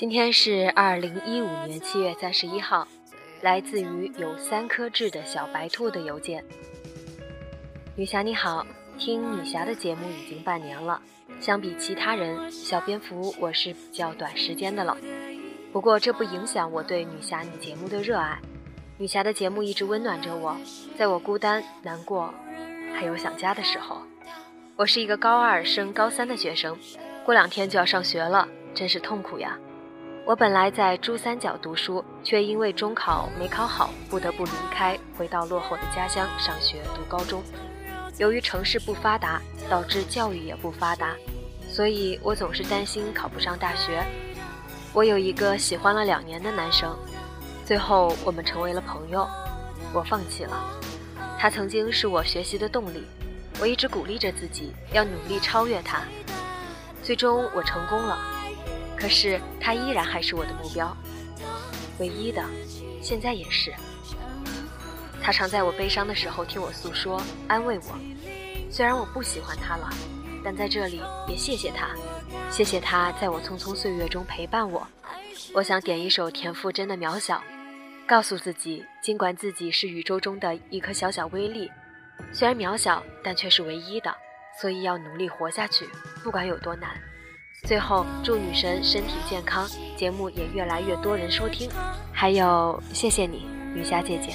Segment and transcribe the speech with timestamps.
[0.00, 2.88] 今天是二零一五年七月三十一号，
[3.42, 6.42] 来自于有三颗痣的小白兔的邮件。
[7.94, 8.66] 女侠你好，
[8.98, 11.02] 听女侠的节目已经半年了，
[11.38, 14.96] 相比其他人，小蝙蝠我是比较短时间的了。
[15.70, 18.40] 不过这不影响我对女侠你节目的热爱，
[18.96, 20.56] 女侠的节目一直温暖着我，
[20.96, 22.32] 在我孤单、难过，
[22.94, 24.00] 还有想家的时候。
[24.76, 26.74] 我是一个高二升高三的学生，
[27.22, 29.58] 过两天就要上学了，真是痛苦呀！
[30.30, 37.42] 我本来在珠三角读书，却因为中考没考好，不得不离开，回到落后的家乡上学读高中。
[38.16, 41.16] 由于城市不发达，导致教育也不发达，
[41.68, 44.06] 所以我总是担心考不上大学。
[44.92, 46.96] 我有一个喜欢了两年的男生，
[47.66, 49.28] 最后我们成为了朋友，
[49.92, 50.64] 我放弃了。
[51.40, 53.02] 他曾经是我学习的动力，
[53.60, 56.02] 我一直鼓励着自己要努力超越他。
[57.02, 58.16] 最终我成功了，
[59.00, 60.94] 可是他依然还是我的目标，
[61.98, 62.44] 唯一的，
[63.00, 63.72] 现在也是。
[65.22, 67.98] 他常在我悲伤的时候听我诉说，安慰我。
[68.70, 69.88] 虽然我不喜欢他了，
[70.44, 71.88] 但在这里也谢谢他。
[72.50, 74.86] 谢谢他在我匆匆岁月中陪伴我。
[75.54, 77.36] 我想点一首田馥甄的《渺小》，
[78.06, 81.70] 告诉自己，尽管自己是宇宙中的一颗小小微粒，
[82.32, 84.14] 虽然渺小，但却是唯一的，
[84.60, 85.88] 所以要努力活下去，
[86.22, 86.90] 不管有多难。
[87.64, 91.70] 最后，祝女神身体健康，节目也越来越多人收听。
[92.12, 94.32] 还有，谢谢你，雨霞姐姐。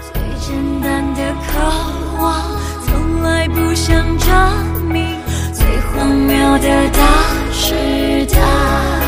[0.00, 2.58] 最简单的渴望。
[2.86, 5.16] 从来不想证明
[5.52, 8.99] 最荒谬的大时代。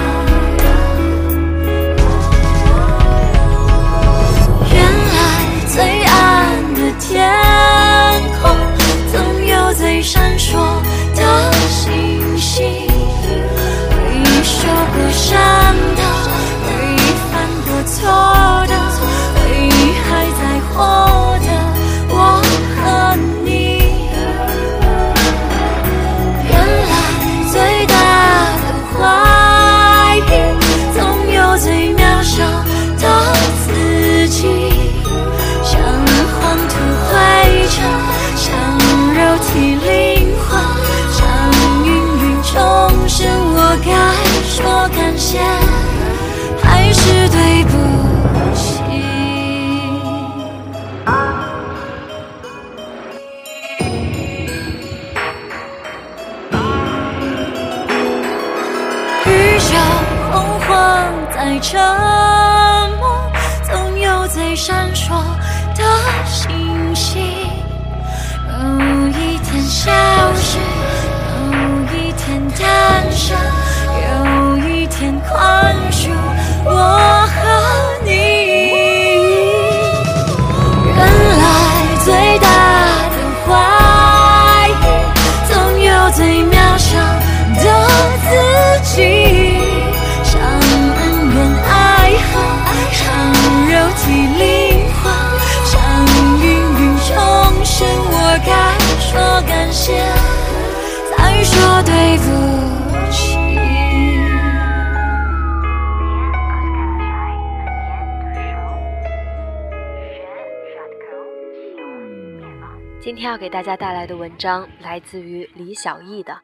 [113.32, 116.34] 要给大家带来的文章来自于李小艺的《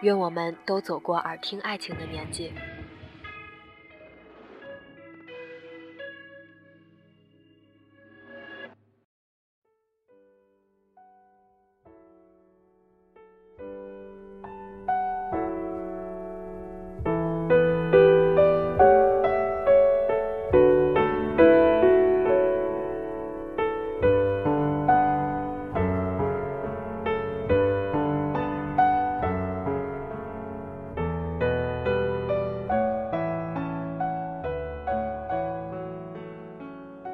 [0.00, 2.50] 愿我们都走过耳听爱情的年纪》。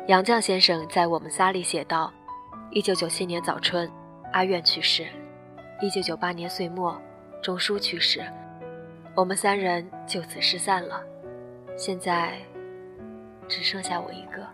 [0.07, 2.13] 杨绛先生在《我们仨》里写道
[2.71, 3.91] ：“一九九七年早春，
[4.35, 5.07] 阿苑去世；
[5.81, 7.01] 一九九八年岁末，
[7.43, 8.23] 钟书去世，
[9.15, 11.03] 我们三人就此失散了。
[11.75, 12.35] 现在，
[13.49, 14.47] 只剩下我一个。”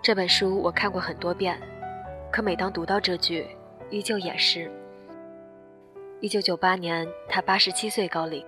[0.00, 1.60] 这本书我看过很多遍，
[2.32, 3.46] 可每当读到这句，
[3.90, 4.72] 依旧掩饰。
[6.22, 8.42] 一九九八年，他八十七岁高龄。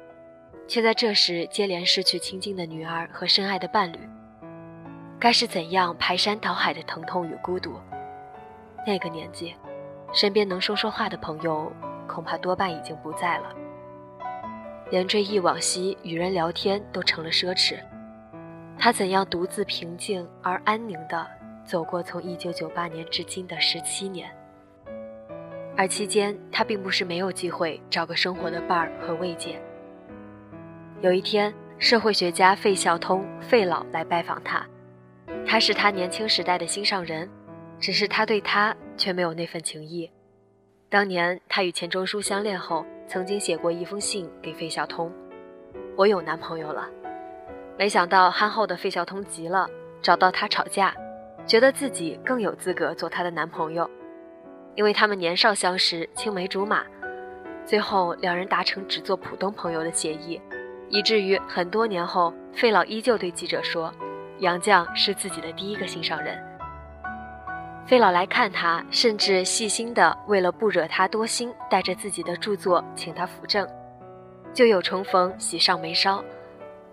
[0.68, 3.98] 却在这时接连失去亲近的女儿和深爱的伴侣，
[5.18, 7.72] 该是怎样排山倒海的疼痛与孤独？
[8.86, 9.54] 那个年纪，
[10.12, 11.72] 身边能说说话的朋友
[12.06, 13.54] 恐怕多半已经不在了，
[14.90, 17.78] 连追忆往昔与人聊天都成了奢侈。
[18.78, 21.26] 他怎样独自平静而安宁地
[21.64, 24.30] 走过从1998年至今的17年？
[25.78, 29.58] 而期间，他并不是没有机会找个生活的伴儿和慰藉。
[31.00, 34.66] 有一天，社会学家费孝通费老来拜访他，
[35.46, 37.30] 他是他年轻时代的心上人，
[37.78, 40.10] 只是他对他却没有那份情谊。
[40.88, 45.12] 当年他与钱钟书相恋后，曾经写过一封信给费孝通
[45.96, 46.88] ：“我有男朋友了。”
[47.78, 49.70] 没想到憨厚的费孝通急了，
[50.02, 50.92] 找到他吵架，
[51.46, 53.88] 觉得自己更有资格做他的男朋友，
[54.74, 56.84] 因为他们年少相识，青梅竹马。
[57.64, 60.40] 最后两人达成只做普通朋友的协议。
[60.90, 63.92] 以至于很多年后，费老依旧对记者说
[64.40, 66.42] ：“杨绛是自己的第一个心上人。”
[67.86, 73.66] 费老来看他，甚至细心的为了不惹他多心，带着自己的著作请他扶正。
[74.52, 76.22] 旧友重逢，喜上眉梢，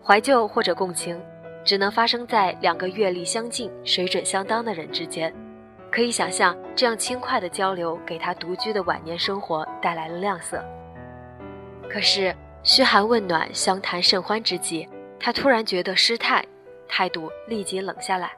[0.03, 1.21] 怀旧或者共情，
[1.63, 5.33] 只能发生在两个阅历相近、水准相当的人之间。
[5.91, 10.63] 可以想象，这样轻快的交流给他独居的晚年生活带来了亮色。
[11.89, 12.36] 可是。
[12.67, 14.89] 嘘寒问暖、相谈甚欢之际，
[15.19, 16.44] 他突然觉得失态，
[16.89, 18.31] 态度立即冷下来。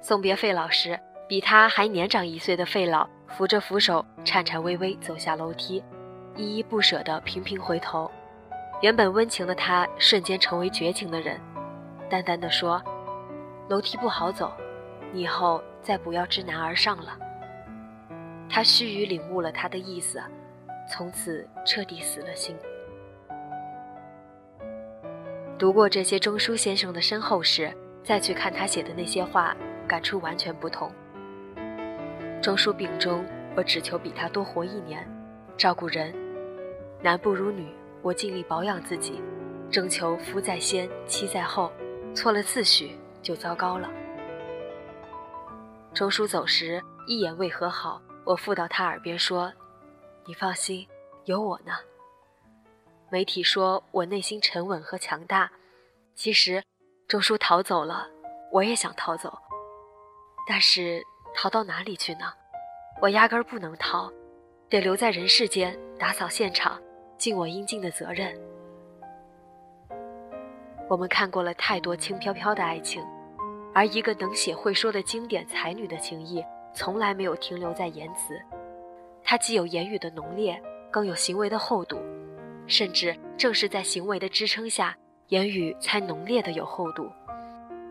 [0.00, 0.96] 送别费老时，
[1.28, 5.82] 比他还年长一岁的费老扶着扶手，颤颤巍巍走下楼梯，
[6.36, 8.08] 依依不舍地频频回头。
[8.82, 11.40] 原本温情的他，瞬间成为绝情的人，
[12.08, 12.80] 淡淡的说
[13.68, 14.52] ：“楼梯不好走，
[15.12, 17.18] 你以后再不要知难而上了。”
[18.48, 20.22] 他须臾领悟了他的意思，
[20.88, 22.56] 从此彻底死了心。
[25.58, 27.74] 读过这些钟书先生的身后事，
[28.04, 29.56] 再去看他写的那些话，
[29.88, 30.92] 感触完全不同。
[32.42, 33.24] 钟书病中，
[33.56, 35.08] 我只求比他多活一年，
[35.56, 36.14] 照顾人，
[37.02, 37.66] 男不如女，
[38.02, 39.22] 我尽力保养自己，
[39.70, 41.72] 征求夫在先，妻在后，
[42.14, 43.90] 错了次序就糟糕了。
[45.94, 49.50] 钟书走时一眼未和好，我附到他耳边说
[50.26, 50.86] ：“你放心，
[51.24, 51.72] 有我呢。”
[53.08, 55.48] 媒体说我内心沉稳和强大，
[56.16, 56.60] 其实，
[57.06, 58.08] 周叔逃走了，
[58.50, 59.38] 我也想逃走，
[60.48, 61.00] 但是
[61.32, 62.32] 逃到哪里去呢？
[63.00, 64.10] 我压根儿不能逃，
[64.68, 66.82] 得留在人世间打扫现场，
[67.16, 68.36] 尽我应尽的责任。
[70.88, 73.04] 我们看过了太多轻飘飘的爱情，
[73.72, 76.44] 而一个能写会说的经典才女的情谊，
[76.74, 78.36] 从来没有停留在言辞，
[79.22, 80.60] 她既有言语的浓烈，
[80.90, 82.00] 更有行为的厚度。
[82.66, 84.96] 甚至正是在行为的支撑下，
[85.28, 87.10] 言语才浓烈的有厚度。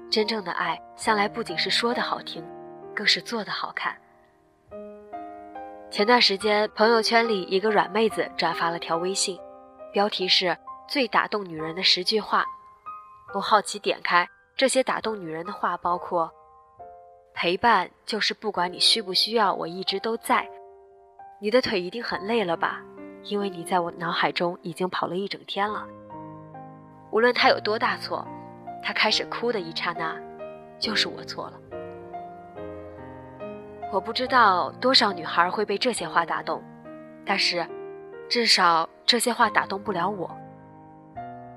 [0.09, 2.43] 真正的爱，向来不仅是说的好听，
[2.93, 3.95] 更是做的好看。
[5.89, 9.39] 前段时间，朋友圈里一个软妹子转发了条微信，
[9.93, 12.45] 标题是“最打动女人的十句话”。
[13.33, 16.31] 我好奇点开，这些打动女人的话包括：
[17.33, 20.47] 陪伴就是不管你需不需要，我一直都在。
[21.39, 22.81] 你的腿一定很累了吧？
[23.25, 25.85] 因为你在我脑海中已经跑了一整天了。
[27.11, 28.25] 无论他有多大错，
[28.83, 30.15] 他开始哭的一刹那，
[30.77, 31.53] 就是我错了。
[33.91, 36.61] 我不知道多少女孩会被这些话打动，
[37.25, 37.65] 但是，
[38.29, 40.29] 至少这些话打动不了我。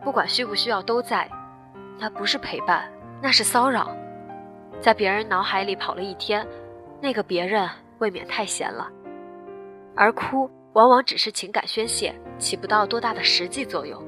[0.03, 1.29] 不管需不需要都在，
[1.99, 3.91] 那不是陪伴，那是骚扰。
[4.81, 6.47] 在别人脑海里跑了一天，
[7.01, 8.89] 那个别人未免太闲了，
[9.97, 10.49] 而哭
[10.79, 14.01] 往往只是情感宣泄，起不到多大的实际作用。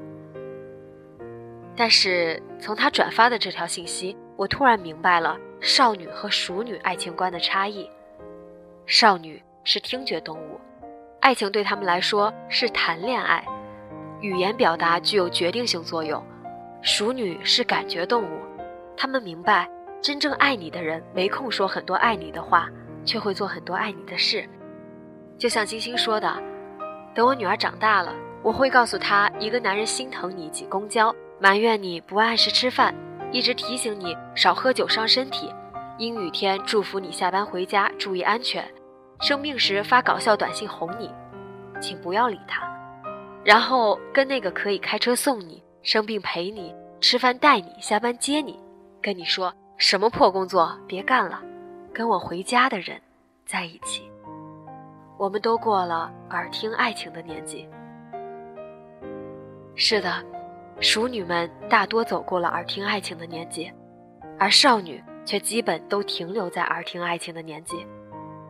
[1.74, 7.90] 但是从他转发的这条信息，我突然明白了少女和熟女爱情观的差异。
[8.86, 10.60] 少女是听觉动物，
[11.18, 13.44] 爱情对他们来说是谈恋爱，
[14.20, 16.22] 语言表达具有决定性作用；
[16.82, 18.38] 熟女是感觉动物，
[18.96, 19.68] 他们明白
[20.00, 22.68] 真正爱你的人没空说很多爱你的话，
[23.04, 24.48] 却会做很多爱你的事。
[25.36, 26.30] 就像金星说的
[27.14, 32.94] ：“等我女儿长大了，我会告诉她，一个男人心疼你挤公交，埋怨你不按时吃饭，
[33.32, 35.52] 一直提醒你少喝酒伤身体，
[35.98, 38.64] 阴雨天祝福你下班回家注意安全。”
[39.20, 41.10] 生病时发搞笑短信哄你，
[41.78, 42.62] 请不要理他，
[43.44, 48.58] 然后跟那个可以开车送你、生病陪你、吃饭带你、下班接你、
[49.02, 51.42] 跟你说什么破工作别干了，
[51.92, 52.98] 跟我回家的人
[53.44, 54.10] 在一起。
[55.20, 57.68] 我们都过了耳听爱情的年纪。
[59.74, 60.10] 是的，
[60.80, 63.70] 熟女们大多走过了耳听爱情的年纪，
[64.38, 67.86] 而少女却基本都停留在耳听爱情的年纪。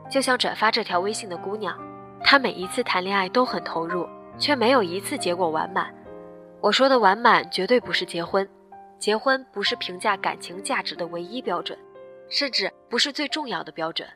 [0.09, 1.77] 就像转发这条微信的姑娘，
[2.23, 4.09] 她每一次谈恋爱都很投入，
[4.39, 5.93] 却没有一次结果完满。
[6.61, 8.49] 我说的完满，绝对不是结婚，
[8.97, 11.77] 结婚不是评价感情价值的唯一标准，
[12.29, 14.07] 甚至不是最重要的标准。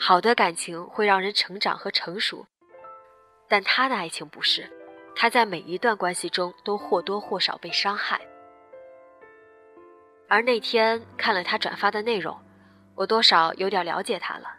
[0.00, 2.46] 好的感情会让人成长和成熟，
[3.48, 4.68] 但他的爱情不是，
[5.14, 8.18] 他在每一段关系中都或多或少被伤害。
[10.26, 12.40] 而那天看了他转发的内容，
[12.94, 14.56] 我多少有点了解他了。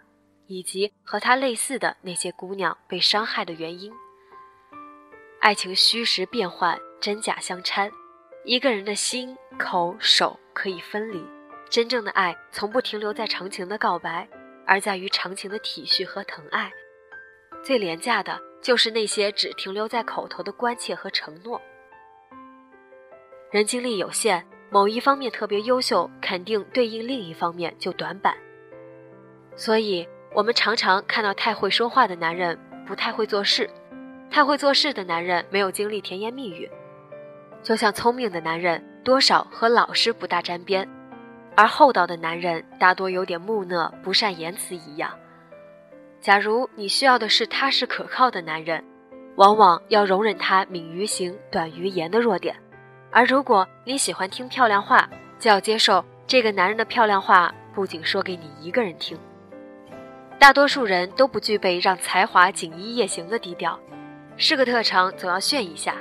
[0.48, 3.90] 以及和他类似的那些姑娘被伤害的原因。
[5.40, 7.90] 爱情虚实变幻，真假相掺，
[8.44, 11.26] 一个人的心、口、手可以分离。
[11.70, 14.28] 真正的爱从不停留在长情的告白，
[14.72, 16.72] 而在于长情的体恤和疼爱。
[17.62, 21.62] 最廉价的就是那些只停留在口头的关切和承诺。
[23.52, 28.38] 人精力有限，某一方面特别优秀，肯定对应另一方面就短板。
[29.58, 30.08] 所以。
[30.34, 33.70] 我们常常看到太会说话的男人不太会做事，
[34.30, 36.72] 太会做事的男人没有经历甜言蜜语，
[37.62, 40.88] 就像聪明的男人多少和老实不大沾边，
[41.56, 45.12] 而厚道的男人大多有点木讷不善言辞一样。
[46.20, 48.84] 假如你需要的是踏实可靠的男人，
[49.36, 52.56] 往往要容忍他敏于行短于言的弱点；
[53.12, 59.18] 而如果你喜欢听漂亮话，就要接受这个男人的漂亮话不仅说给你一个人听。
[60.38, 63.80] 大多数人都不具备让才华锦衣夜行的低调，
[64.38, 65.96] 是个特长总要炫一下，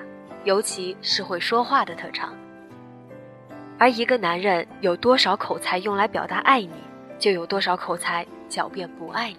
[0.45, 2.35] 尤其是会说话的特长。
[3.81, 6.71] 而一个男人有多少口才用来表达爱你，
[7.19, 9.39] 就有多少口才狡辩不爱你。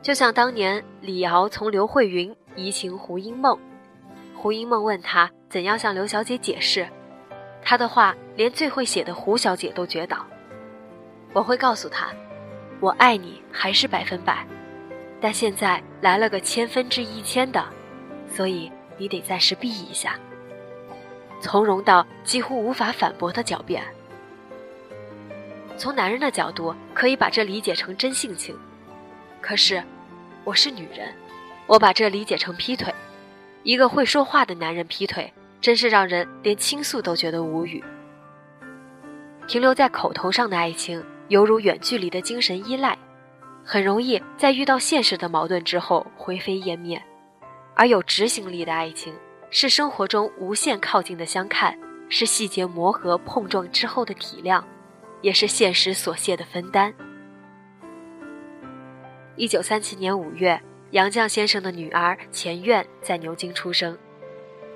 [0.00, 3.58] 就像当年李敖从刘慧云移情胡因梦，
[4.34, 6.88] 胡因梦问他怎样向刘小姐解释，
[7.60, 10.24] 他的话连最会写的胡小姐都绝倒。
[11.34, 12.08] 我会告诉他。
[12.80, 14.46] 我爱你还是百分百，
[15.20, 17.62] 但现在来了个千分之一千的，
[18.26, 20.18] 所以你得暂时避一下。
[21.40, 23.82] 从容到几乎无法反驳的狡辩。
[25.76, 28.54] 从男人的角度，可以把这理解成真性情，
[29.40, 29.82] 可是
[30.44, 31.12] 我是女人，
[31.66, 32.94] 我把这理解成劈腿。
[33.62, 37.82] 一个会说话的男人劈腿，真是让人连倾诉都觉得无语。
[39.46, 41.02] 停留在口头上的爱情。
[41.30, 42.98] 犹如远距离的精神依赖，
[43.64, 46.98] 很容易在遇到现实的矛盾之后灰飞烟灭；
[47.76, 49.14] 而有执行力的爱情，
[49.50, 51.76] 是生活中无限靠近的相看，
[52.08, 54.62] 是细节磨合碰撞之后的体谅，
[55.20, 56.94] 也是现实所屑的分担。
[59.34, 60.60] 一九三七年五月，
[60.92, 63.98] 杨绛先生的女儿钱院在牛津出生，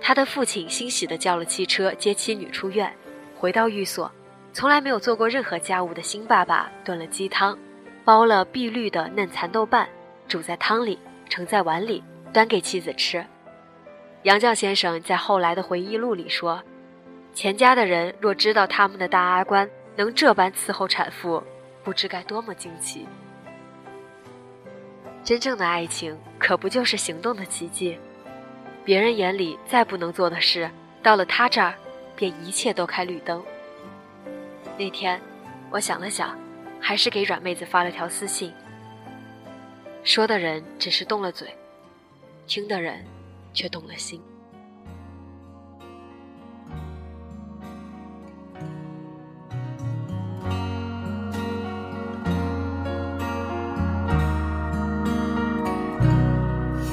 [0.00, 2.92] 他的父亲欣喜地叫了汽车接妻女出院，
[3.38, 4.10] 回到寓所。
[4.52, 7.56] 从来没有做过任何家务的新爸爸炖了鸡汤，
[8.04, 9.88] 煲了碧绿的嫩蚕豆瓣，
[10.28, 12.02] 煮在汤里，盛在碗里，
[12.32, 13.24] 端给妻子吃。
[14.24, 16.62] 杨绛先生在后来的回忆录里说
[17.34, 21.42] ：“钱家的人若知道他们的大阿官能这般伺候产妇，
[21.82, 23.06] 不知该多么惊奇。”
[25.22, 27.98] 真正的爱情可不就是行动的奇迹？
[28.82, 30.70] 别人眼里再不能做的事，
[31.02, 31.74] 到了他这儿，
[32.16, 33.44] 便一切都开绿灯。
[34.78, 35.20] 那天，
[35.70, 36.34] 我想了想，
[36.80, 38.50] 还是给软妹子发了条私信。
[40.02, 41.46] 说的人只是动了嘴，
[42.46, 43.04] 听的人
[43.54, 44.20] 却动了心。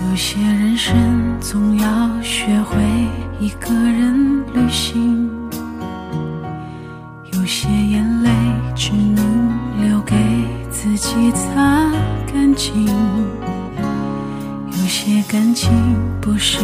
[0.10, 2.78] 有些人生总要学会
[3.40, 5.30] 一个人旅行
[7.34, 8.30] 有些眼泪
[8.76, 10.16] 只能留给
[10.70, 11.92] 自己擦
[12.32, 12.86] 干净。
[15.04, 15.72] 些感情
[16.22, 16.60] 不是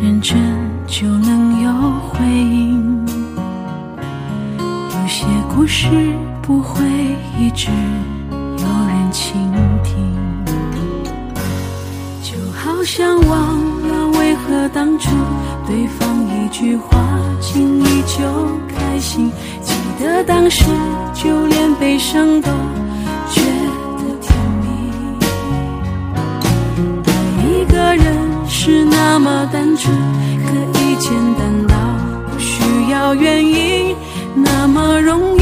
[0.00, 0.38] 认真
[0.86, 1.72] 就能有
[2.08, 3.04] 回应，
[4.56, 5.88] 有些故事
[6.40, 6.80] 不会
[7.36, 7.72] 一直
[8.30, 9.34] 有人倾
[9.82, 10.14] 听，
[12.22, 13.58] 就好像忘
[13.88, 15.10] 了为何当初
[15.66, 16.96] 对方一句话，
[17.40, 18.22] 轻易就
[18.68, 19.28] 开心，
[19.60, 20.64] 记得当时
[21.12, 22.48] 就连悲伤都
[23.28, 23.42] 觉。
[27.94, 29.94] 人是那么单纯
[30.46, 31.76] 可以简单到
[32.30, 33.94] 不需要原因
[34.34, 35.41] 那么容易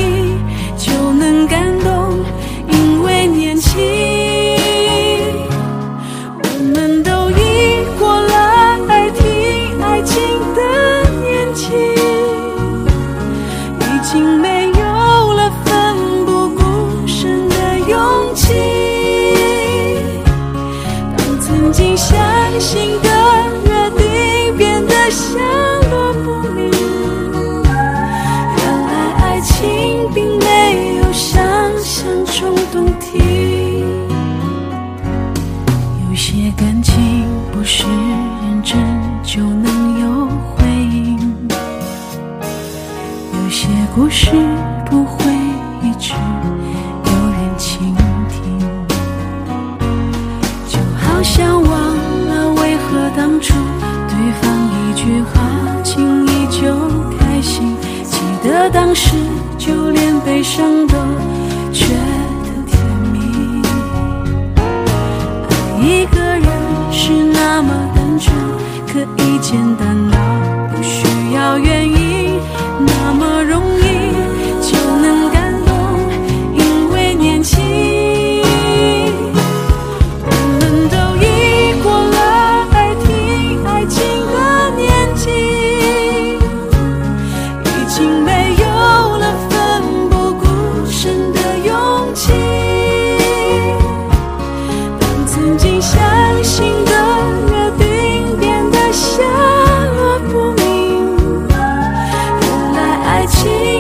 [103.31, 103.80] 情